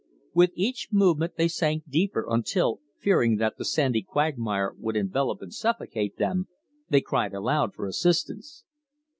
[0.33, 5.53] With each movement they sank deeper, until, fearing that the sandy quagmire would envelop and
[5.53, 6.47] suffocate them,
[6.89, 8.63] they cried aloud for assistance.